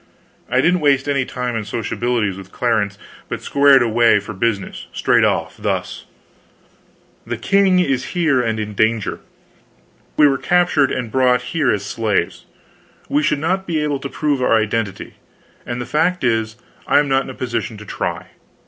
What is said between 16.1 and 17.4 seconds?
is, I am not in a